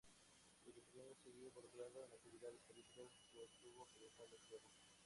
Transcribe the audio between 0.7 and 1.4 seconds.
pequeño se